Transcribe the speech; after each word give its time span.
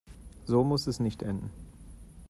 So 0.47 0.63
muss 0.63 0.87
es 0.87 0.99
nicht 0.99 1.21
enden. 1.21 1.51